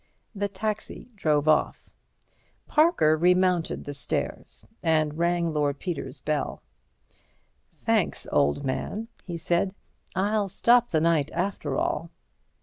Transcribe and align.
The 0.33 0.47
taxi 0.47 1.09
drove 1.13 1.47
off. 1.47 1.91
Parker 2.65 3.15
remounted 3.15 3.83
the 3.85 3.93
stairs 3.93 4.65
and 4.81 5.19
rang 5.19 5.53
Lord 5.53 5.77
Peter's 5.77 6.19
bell. 6.19 6.63
"Thanks, 7.71 8.25
old 8.31 8.63
man," 8.63 9.09
he 9.25 9.37
said. 9.37 9.75
"I'll 10.15 10.49
stop 10.49 10.89
the 10.89 11.01
night, 11.01 11.29
after 11.35 11.77
all." 11.77 12.09